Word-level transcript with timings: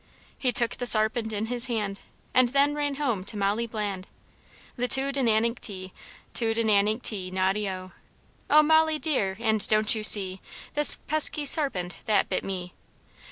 He 0.35 0.51
took 0.51 0.71
the 0.77 0.87
sarpent 0.87 1.31
in 1.31 1.45
his 1.45 1.67
hand, 1.67 1.99
And 2.33 2.47
then 2.47 2.73
ran 2.73 2.95
home 2.95 3.23
to 3.25 3.37
Molly 3.37 3.67
Bland, 3.67 4.07
Li 4.75 4.87
tu 4.87 5.11
di 5.11 5.21
nan 5.21 5.43
incty, 5.43 5.91
tu 6.33 6.55
di 6.55 6.63
nan 6.63 6.87
incty, 6.87 7.31
noddy 7.31 7.69
O! 7.69 7.91
O 8.49 8.63
Molly 8.63 8.97
dear, 8.97 9.37
and 9.39 9.67
don't 9.67 9.93
you 9.93 10.03
see, 10.03 10.41
This 10.73 10.95
pesky 11.05 11.45
sarpent 11.45 11.97
that 12.07 12.29
bit 12.29 12.43
me? 12.43 12.73